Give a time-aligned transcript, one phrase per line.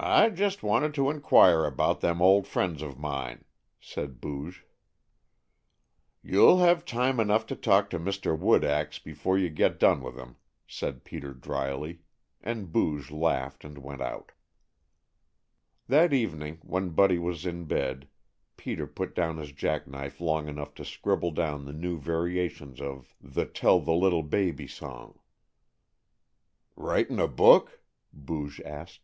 [0.00, 3.44] "I just wanted to enquire about them old friends of mine,"
[3.80, 4.64] said Booge.
[6.22, 8.38] "You'll have time enough to talk to Mr.
[8.38, 10.36] Wood ax before you get done with him,"
[10.68, 11.98] said Peter dryly,
[12.40, 14.30] and Booge laughed and went out.
[15.88, 18.06] That evening, when Buddy was in bed
[18.56, 23.16] Peter put down his jack knife long enough to scribble down the new variations of
[23.20, 25.18] the "Tell the Little Baby" song.
[26.76, 27.80] "Writin' a book?"
[28.14, 29.00] Booge asked.